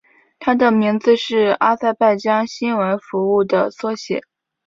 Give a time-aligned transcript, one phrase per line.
[0.39, 4.23] 它的名称是阿塞拜疆新闻服务的缩写。